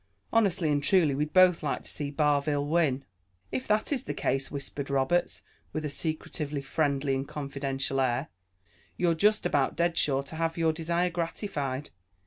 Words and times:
Honestly 0.33 0.71
and 0.71 0.81
truly, 0.83 1.13
we'd 1.13 1.31
both 1.31 1.61
like 1.61 1.83
to 1.83 1.91
see 1.91 2.09
Barville 2.09 2.65
win." 2.65 3.05
"If 3.51 3.67
that 3.67 3.91
is 3.91 4.05
the 4.05 4.15
case," 4.15 4.49
whispered 4.49 4.89
Roberts, 4.89 5.43
with 5.73 5.85
a 5.85 5.91
secretively 5.91 6.63
friendly 6.63 7.13
and 7.13 7.27
confidential 7.27 8.01
air, 8.01 8.29
"you're 8.97 9.13
just 9.13 9.45
about 9.45 9.75
dead 9.75 9.95
sure 9.99 10.23
to 10.23 10.37
have 10.37 10.57
your 10.57 10.73
desire 10.73 11.11
gratified. 11.11 11.91